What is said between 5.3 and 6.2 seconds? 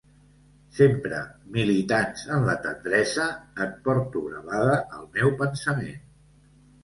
pensament.